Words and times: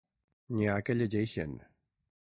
N'hi 0.55 0.69
ha 0.71 0.79
que 0.87 0.97
llegeixen. 1.03 1.57